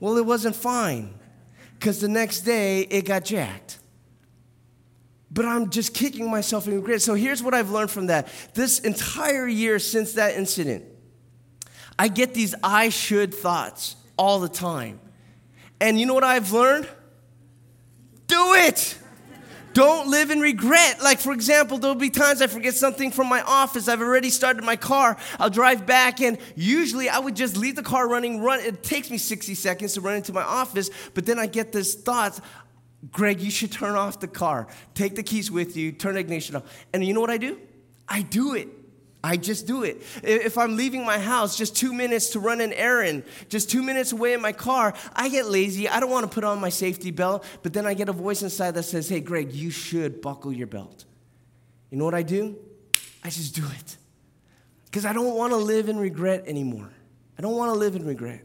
[0.00, 1.14] Well, it wasn't fine
[1.82, 3.80] because the next day it got jacked.
[5.32, 7.02] But I'm just kicking myself in regret.
[7.02, 8.28] So here's what I've learned from that.
[8.54, 10.84] This entire year since that incident,
[11.98, 15.00] I get these I should thoughts all the time.
[15.80, 16.86] And you know what I've learned?
[18.28, 18.96] Do it.
[19.74, 21.02] Don't live in regret.
[21.02, 23.88] Like, for example, there'll be times I forget something from my office.
[23.88, 25.16] I've already started my car.
[25.38, 28.40] I'll drive back, and usually I would just leave the car running.
[28.40, 28.60] Run.
[28.60, 31.94] It takes me 60 seconds to run into my office, but then I get this
[31.94, 32.40] thought
[33.10, 34.68] Greg, you should turn off the car.
[34.94, 36.62] Take the keys with you, turn the ignition off.
[36.92, 37.58] And you know what I do?
[38.08, 38.68] I do it.
[39.24, 40.02] I just do it.
[40.22, 44.10] If I'm leaving my house just two minutes to run an errand, just two minutes
[44.10, 45.88] away in my car, I get lazy.
[45.88, 48.42] I don't want to put on my safety belt, but then I get a voice
[48.42, 51.04] inside that says, Hey, Greg, you should buckle your belt.
[51.90, 52.56] You know what I do?
[53.22, 53.96] I just do it.
[54.86, 56.90] Because I don't want to live in regret anymore.
[57.38, 58.42] I don't want to live in regret.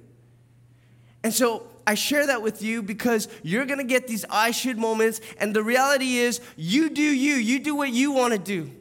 [1.23, 4.77] And so I share that with you because you're going to get these I should
[4.77, 5.21] moments.
[5.39, 7.33] And the reality is, you do you.
[7.33, 8.71] You do what you want to do.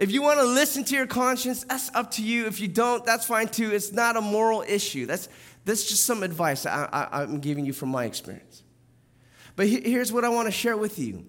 [0.00, 2.46] If you want to listen to your conscience, that's up to you.
[2.46, 3.70] If you don't, that's fine too.
[3.70, 5.04] It's not a moral issue.
[5.04, 5.28] That's,
[5.66, 8.62] that's just some advice I, am giving you from my experience.
[9.56, 11.26] But here's what I want to share with you.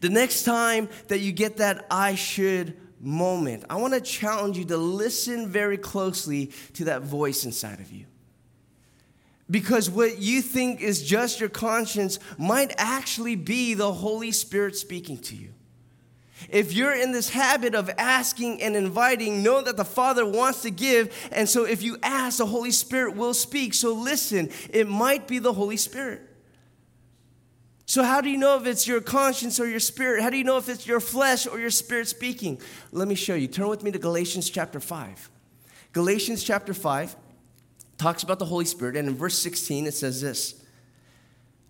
[0.00, 4.64] The next time that you get that I should moment, I want to challenge you
[4.64, 8.06] to listen very closely to that voice inside of you.
[9.48, 15.18] Because what you think is just your conscience might actually be the Holy Spirit speaking
[15.18, 15.50] to you.
[16.48, 20.70] If you're in this habit of asking and inviting, know that the Father wants to
[20.70, 21.14] give.
[21.32, 23.74] And so if you ask, the Holy Spirit will speak.
[23.74, 26.22] So listen, it might be the Holy Spirit.
[27.90, 30.22] So, how do you know if it's your conscience or your spirit?
[30.22, 32.60] How do you know if it's your flesh or your spirit speaking?
[32.92, 33.48] Let me show you.
[33.48, 35.28] Turn with me to Galatians chapter 5.
[35.92, 37.16] Galatians chapter 5
[37.98, 40.64] talks about the Holy Spirit, and in verse 16 it says this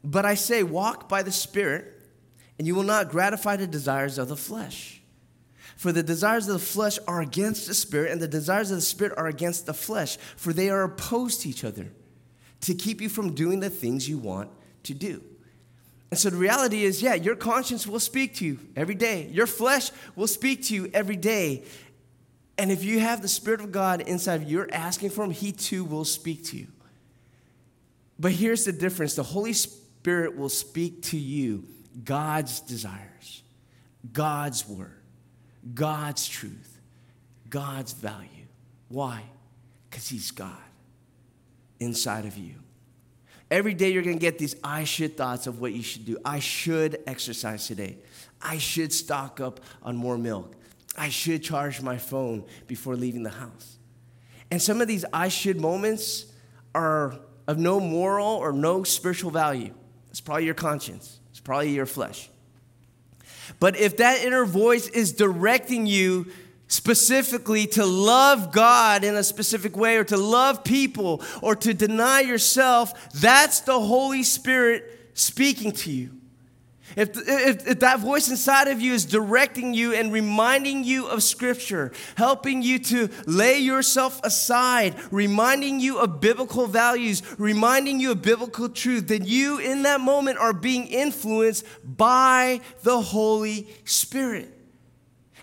[0.04, 1.99] But I say, walk by the Spirit
[2.60, 5.00] and you will not gratify the desires of the flesh.
[5.76, 8.82] For the desires of the flesh are against the spirit, and the desires of the
[8.82, 11.90] spirit are against the flesh, for they are opposed to each other
[12.60, 14.50] to keep you from doing the things you want
[14.82, 15.22] to do.
[16.10, 19.46] And so the reality is, yeah, your conscience will speak to you every day, your
[19.46, 21.64] flesh will speak to you every day.
[22.58, 25.30] And if you have the Spirit of God inside of you, you're asking for Him,
[25.30, 26.66] He too will speak to you.
[28.18, 31.64] But here's the difference the Holy Spirit will speak to you
[32.04, 33.42] God's desires,
[34.12, 35.02] God's word,
[35.74, 36.80] God's truth,
[37.48, 38.28] God's value.
[38.88, 39.22] Why?
[39.88, 40.56] Because He's God
[41.78, 42.54] inside of you.
[43.50, 46.16] Every day you're going to get these I should thoughts of what you should do.
[46.24, 47.98] I should exercise today.
[48.40, 50.54] I should stock up on more milk.
[50.96, 53.78] I should charge my phone before leaving the house.
[54.50, 56.26] And some of these I should moments
[56.74, 59.74] are of no moral or no spiritual value.
[60.10, 61.19] It's probably your conscience.
[61.50, 62.30] Probably your flesh.
[63.58, 66.28] But if that inner voice is directing you
[66.68, 72.20] specifically to love God in a specific way or to love people or to deny
[72.20, 76.19] yourself, that's the Holy Spirit speaking to you.
[76.96, 81.22] If, if, if, that voice inside of you is directing you and reminding you of
[81.22, 88.22] Scripture, helping you to lay yourself aside, reminding you of biblical values, reminding you of
[88.22, 94.56] biblical truth, then you in that moment are being influenced by the Holy Spirit.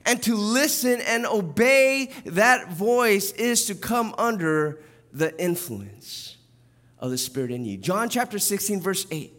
[0.05, 4.79] And to listen and obey that voice is to come under
[5.13, 6.38] the influence
[6.99, 7.77] of the Spirit in you.
[7.77, 9.37] John chapter 16, verse 8.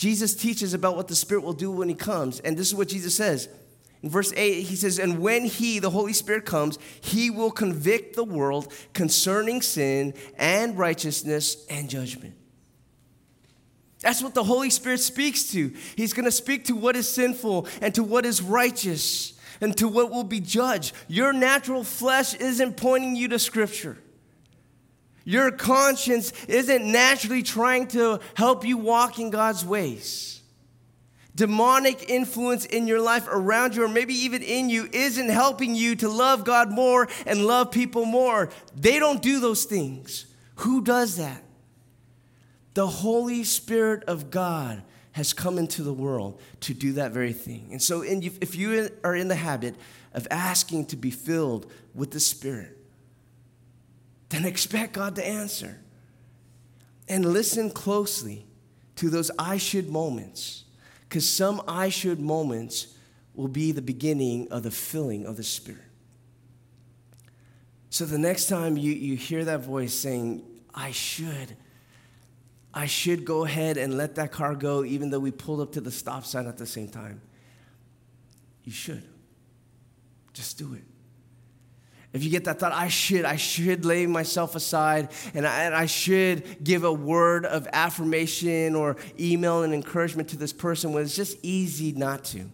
[0.00, 2.40] Jesus teaches about what the Spirit will do when He comes.
[2.40, 3.50] And this is what Jesus says.
[4.02, 8.16] In verse 8, he says, And when He, the Holy Spirit, comes, He will convict
[8.16, 12.34] the world concerning sin and righteousness and judgment.
[14.00, 15.70] That's what the Holy Spirit speaks to.
[15.96, 19.86] He's going to speak to what is sinful and to what is righteous and to
[19.86, 20.94] what will be judged.
[21.08, 23.98] Your natural flesh isn't pointing you to Scripture.
[25.30, 30.42] Your conscience isn't naturally trying to help you walk in God's ways.
[31.36, 35.94] Demonic influence in your life around you, or maybe even in you, isn't helping you
[35.94, 38.50] to love God more and love people more.
[38.74, 40.26] They don't do those things.
[40.56, 41.44] Who does that?
[42.74, 47.68] The Holy Spirit of God has come into the world to do that very thing.
[47.70, 49.76] And so, if you are in the habit
[50.12, 52.79] of asking to be filled with the Spirit,
[54.30, 55.78] then expect God to answer.
[57.08, 58.46] And listen closely
[58.96, 60.64] to those I should moments.
[61.08, 62.94] Because some I should moments
[63.34, 65.82] will be the beginning of the filling of the Spirit.
[67.90, 71.56] So the next time you, you hear that voice saying, I should,
[72.72, 75.80] I should go ahead and let that car go, even though we pulled up to
[75.80, 77.20] the stop sign at the same time.
[78.62, 79.02] You should.
[80.32, 80.84] Just do it.
[82.12, 85.74] If you get that thought, I should, I should lay myself aside and I, and
[85.74, 91.04] I should give a word of affirmation or email and encouragement to this person when
[91.04, 92.50] it's just easy not to.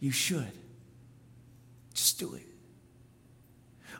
[0.00, 0.52] You should.
[1.92, 2.46] Just do it.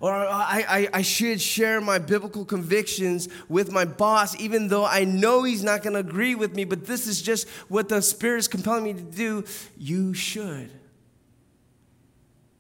[0.01, 4.85] Or oh, I, I, I should share my biblical convictions with my boss, even though
[4.85, 8.03] I know he's not going to agree with me, but this is just what the
[8.03, 9.45] Spirit is compelling me to do.
[9.77, 10.73] You should.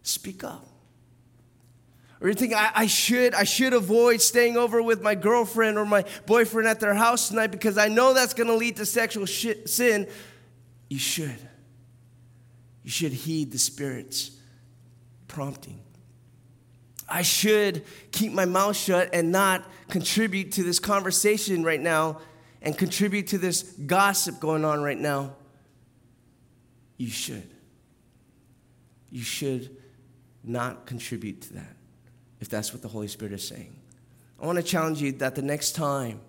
[0.04, 0.71] Speak up.
[2.22, 5.84] Or you think I, I, should I should avoid staying over with my girlfriend or
[5.84, 9.26] my boyfriend at their house tonight because I know that's going to lead to sexual
[9.26, 10.06] sin.
[10.88, 11.36] You should.
[12.84, 14.30] You should heed the Spirit's
[15.26, 15.80] prompting.
[17.08, 22.20] I should keep my mouth shut and not contribute to this conversation right now
[22.62, 25.34] and contribute to this gossip going on right now.
[26.98, 27.50] You should.
[29.10, 29.76] You should
[30.44, 31.81] not contribute to that
[32.42, 33.72] if that's what the Holy Spirit is saying.
[34.40, 36.20] I want to challenge you that the next time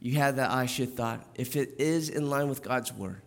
[0.00, 3.22] you have that I should thought, if it is in line with God's word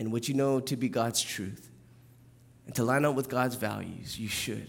[0.00, 1.70] and what you know to be God's truth,
[2.66, 4.68] and to line up with God's values, you should.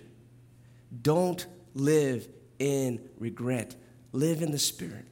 [1.02, 2.28] Don't live
[2.60, 3.76] in regret,
[4.12, 5.06] live in the Spirit.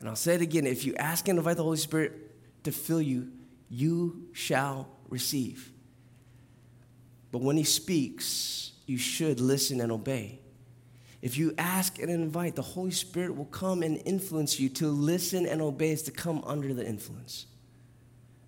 [0.00, 3.00] And I'll say it again if you ask and invite the Holy Spirit to fill
[3.00, 3.30] you,
[3.70, 5.72] you shall receive.
[7.30, 10.40] But when He speaks, you should listen and obey.
[11.22, 14.68] If you ask and invite, the Holy Spirit will come and influence you.
[14.70, 17.46] To listen and obey is to come under the influence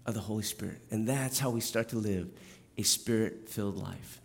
[0.05, 0.83] of the Holy Spirit.
[0.91, 2.29] And that's how we start to live
[2.79, 4.21] a spirit filled life.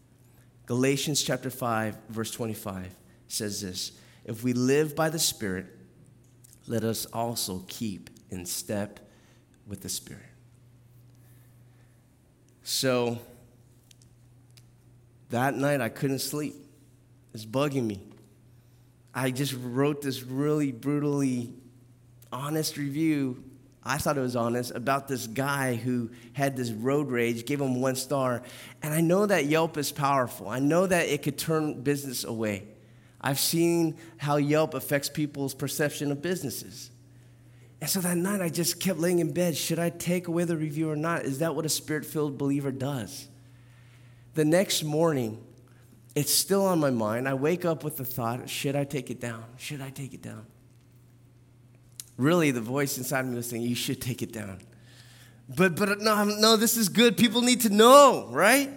[0.65, 2.93] Galatians chapter 5, verse 25
[3.27, 3.93] says this
[4.25, 5.65] If we live by the Spirit,
[6.67, 8.99] let us also keep in step
[9.67, 10.23] with the Spirit.
[12.63, 13.19] So
[15.31, 16.55] that night I couldn't sleep.
[17.33, 18.01] It's bugging me.
[19.13, 21.53] I just wrote this really brutally
[22.31, 23.43] honest review
[23.83, 27.81] I thought it was honest about this guy who had this road rage, gave him
[27.81, 28.43] one star.
[28.83, 30.49] And I know that Yelp is powerful.
[30.49, 32.67] I know that it could turn business away.
[33.19, 36.91] I've seen how Yelp affects people's perception of businesses.
[37.79, 39.57] And so that night I just kept laying in bed.
[39.57, 41.23] Should I take away the review or not?
[41.23, 43.27] Is that what a spirit filled believer does?
[44.33, 45.43] The next morning,
[46.15, 47.27] it's still on my mind.
[47.27, 49.43] I wake up with the thought should I take it down?
[49.57, 50.45] Should I take it down?
[52.21, 54.59] really the voice inside me was saying, You should take it down.
[55.53, 57.17] But, but no, no, this is good.
[57.17, 58.69] People need to know, right?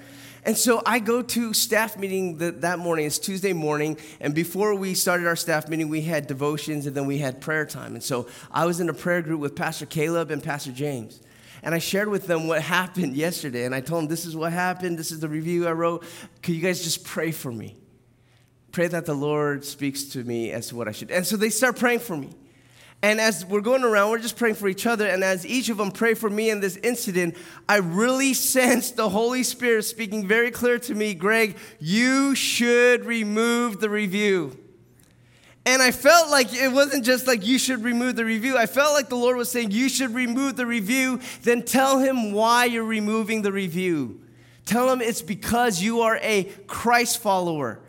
[0.46, 3.07] And so I go to staff meeting the, that morning.
[3.07, 3.96] It's Tuesday morning.
[4.20, 7.64] And before we started our staff meeting, we had devotions and then we had prayer
[7.64, 7.94] time.
[7.94, 11.20] And so I was in a prayer group with Pastor Caleb and Pastor James.
[11.65, 13.65] And I shared with them what happened yesterday.
[13.65, 14.99] And I told them, This is what happened.
[14.99, 16.05] This is the review I wrote.
[16.43, 17.75] Could you guys just pray for me?
[18.71, 21.11] Pray that the Lord speaks to me as to what I should.
[21.11, 22.29] And so they start praying for me.
[23.03, 25.07] And as we're going around, we're just praying for each other.
[25.07, 27.35] And as each of them pray for me in this incident,
[27.67, 33.81] I really sensed the Holy Spirit speaking very clear to me Greg, you should remove
[33.81, 34.64] the review.
[35.67, 38.59] And I felt like it wasn't just like you should remove the review.
[38.59, 41.21] I felt like the Lord was saying, You should remove the review.
[41.43, 44.21] Then tell him why you're removing the review.
[44.67, 47.81] Tell him it's because you are a Christ follower.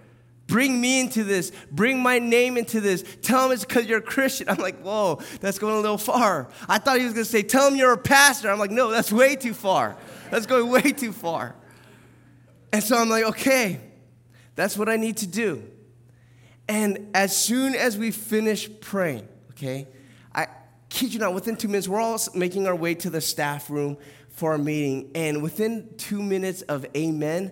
[0.47, 1.51] Bring me into this.
[1.71, 3.03] Bring my name into this.
[3.21, 4.47] Tell him it's because you're a Christian.
[4.47, 6.49] I'm like, whoa, that's going a little far.
[6.69, 8.51] I thought he was going to say, tell him you're a pastor.
[8.51, 9.97] I'm like, no, that's way too far.
[10.29, 11.55] That's going way too far.
[12.71, 13.79] And so I'm like, okay,
[14.55, 15.63] that's what I need to do.
[16.67, 19.87] And as soon as we finish praying, okay,
[20.33, 20.47] I
[20.89, 23.97] kid you not, within two minutes, we're all making our way to the staff room
[24.29, 25.11] for our meeting.
[25.13, 27.51] And within two minutes of amen,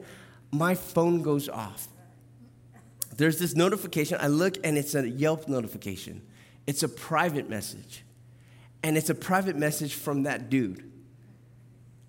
[0.52, 1.88] my phone goes off
[3.18, 4.18] there's this notification.
[4.20, 6.22] I look and it's a Yelp notification.
[6.66, 8.04] It's a private message.
[8.84, 10.92] And it's a private message from that dude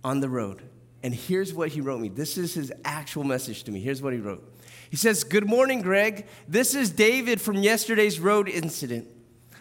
[0.02, 0.62] on the road.
[1.02, 2.08] And here's what he wrote me.
[2.08, 3.80] This is his actual message to me.
[3.80, 4.53] Here's what he wrote.
[4.94, 6.24] He says, Good morning, Greg.
[6.46, 9.08] This is David from yesterday's road incident.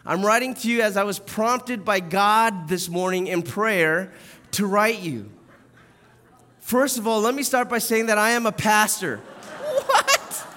[0.05, 4.13] I'm writing to you as I was prompted by God this morning in prayer
[4.51, 5.31] to write you.
[6.59, 9.21] First of all, let me start by saying that I am a pastor.
[9.87, 10.47] What?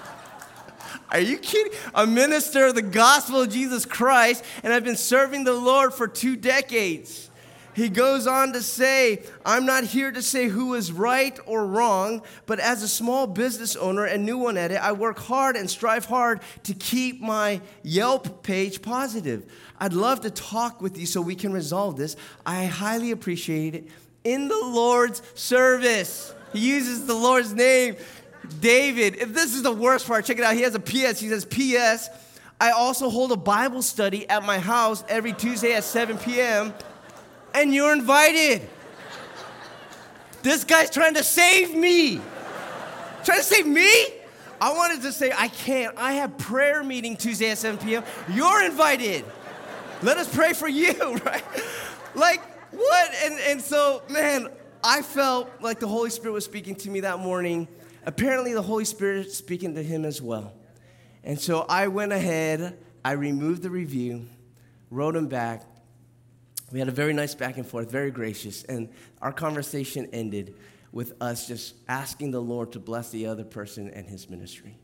[1.09, 1.73] Are you kidding?
[1.95, 6.07] A minister of the gospel of Jesus Christ, and I've been serving the Lord for
[6.07, 7.31] two decades.
[7.77, 12.23] He goes on to say, I'm not here to say who is right or wrong,
[12.47, 15.69] but as a small business owner and new one at it, I work hard and
[15.69, 19.45] strive hard to keep my Yelp page positive.
[19.79, 22.15] I'd love to talk with you so we can resolve this.
[22.47, 23.87] I highly appreciate it.
[24.23, 27.95] In the Lord's service, he uses the Lord's name.
[28.59, 30.55] David, if this is the worst part, check it out.
[30.55, 31.19] He has a PS.
[31.19, 32.09] He says, PS.
[32.59, 36.73] I also hold a Bible study at my house every Tuesday at 7 p.m
[37.57, 38.61] and you're invited.
[40.43, 42.21] This guy's trying to save me.
[43.23, 43.91] Trying to save me?
[44.61, 45.97] I wanted to say, I can't.
[45.97, 48.03] I have prayer meeting Tuesday at 7 p.m.
[48.31, 49.25] You're invited.
[50.03, 50.93] Let us pray for you,
[51.25, 51.43] right?
[52.13, 52.41] Like,
[52.71, 53.11] what?
[53.23, 54.49] And, and so, man,
[54.83, 57.67] I felt like the Holy Spirit was speaking to me that morning.
[58.05, 60.53] Apparently, the Holy Spirit speaking to him as well.
[61.23, 64.27] And so I went ahead, I removed the review,
[64.91, 65.63] wrote him back,
[66.71, 68.89] we had a very nice back and forth, very gracious, and
[69.21, 70.55] our conversation ended
[70.91, 74.77] with us just asking the Lord to bless the other person and his ministry.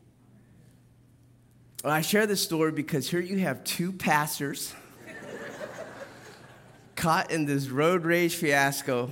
[1.84, 4.74] I share this story because here you have two pastors
[6.96, 9.10] caught in this road rage fiasco.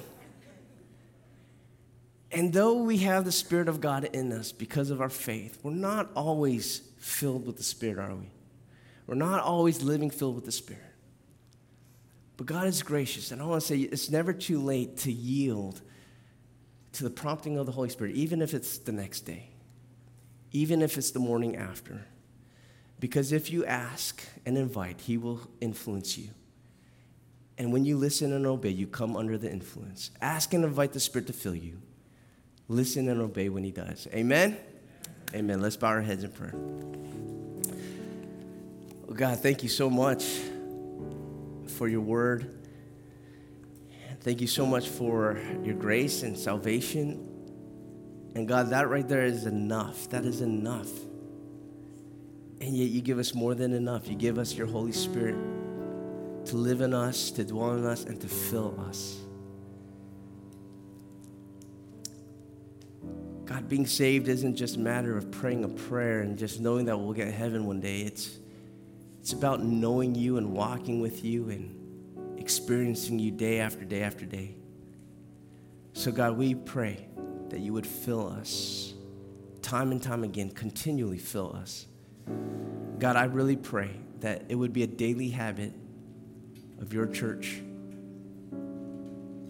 [2.30, 5.72] And though we have the Spirit of God in us because of our faith, we're
[5.72, 8.30] not always filled with the Spirit, are we?
[9.06, 10.91] We're not always living filled with the Spirit.
[12.36, 15.82] But God is gracious, and I want to say it's never too late to yield
[16.92, 19.50] to the prompting of the Holy Spirit, even if it's the next day,
[20.50, 22.06] even if it's the morning after.
[23.00, 26.28] Because if you ask and invite, He will influence you.
[27.58, 30.10] And when you listen and obey, you come under the influence.
[30.20, 31.80] Ask and invite the Spirit to fill you.
[32.68, 34.08] Listen and obey when He does.
[34.14, 34.56] Amen?
[35.34, 35.60] Amen.
[35.60, 36.54] Let's bow our heads in prayer.
[39.08, 40.24] Oh God, thank you so much
[41.72, 42.58] for your word.
[44.20, 47.28] Thank you so much for your grace and salvation.
[48.34, 50.08] And God, that right there is enough.
[50.10, 50.90] That is enough.
[52.60, 54.08] And yet you give us more than enough.
[54.08, 55.34] You give us your Holy Spirit
[56.46, 59.18] to live in us, to dwell in us, and to fill us.
[63.44, 66.96] God, being saved isn't just a matter of praying a prayer and just knowing that
[66.96, 68.02] we'll get heaven one day.
[68.02, 68.38] It's
[69.22, 74.26] it's about knowing you and walking with you and experiencing you day after day after
[74.26, 74.56] day.
[75.92, 77.06] So, God, we pray
[77.50, 78.94] that you would fill us
[79.62, 81.86] time and time again, continually fill us.
[82.98, 85.72] God, I really pray that it would be a daily habit
[86.80, 87.62] of your church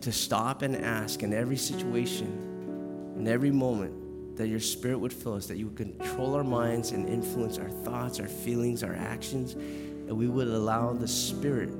[0.02, 3.94] to stop and ask in every situation, in every moment,
[4.42, 7.70] that your spirit would fill us, that you would control our minds and influence our
[7.70, 11.70] thoughts, our feelings, our actions, and we would allow the spirit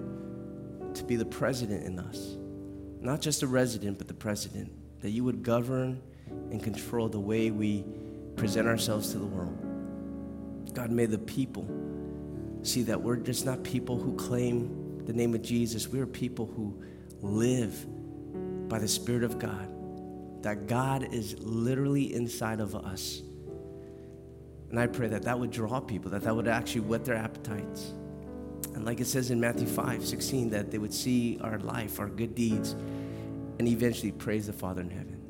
[0.95, 2.37] to be the president in us.
[3.01, 4.71] Not just a resident, but the president.
[5.01, 6.01] That you would govern
[6.53, 7.85] and control the way we
[8.37, 9.59] present ourselves to the world.
[10.73, 11.67] God, may the people
[12.63, 15.89] see that we're just not people who claim the name of Jesus.
[15.89, 16.81] We are people who
[17.23, 19.72] live by the Spirit of God
[20.43, 23.23] that God is literally inside of us.
[24.71, 27.93] And I pray that that would draw people, that that would actually whet their appetites.
[28.75, 32.09] And like it says in Matthew 5 16, that they would see our life, our
[32.09, 32.73] good deeds,
[33.59, 35.21] and eventually praise the Father in heaven.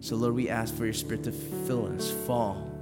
[0.00, 2.72] So, Lord, we ask for your Spirit to fill us, fall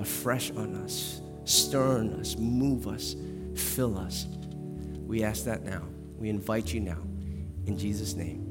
[0.00, 3.16] afresh on us, stir in us, move us,
[3.54, 4.26] fill us.
[5.06, 5.82] We ask that now.
[6.18, 6.98] We invite you now.
[7.66, 8.47] In Jesus' name.